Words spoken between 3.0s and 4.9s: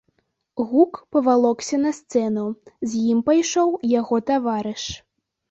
ім пайшоў яго таварыш.